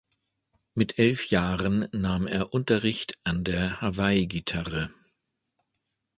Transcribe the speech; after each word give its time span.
Mit 0.73 0.97
elf 0.97 1.27
Jahren 1.27 1.87
nahm 1.91 2.25
er 2.25 2.55
Unterricht 2.55 3.19
an 3.23 3.43
der 3.43 3.79
Hawaii-Gitarre. 3.81 4.89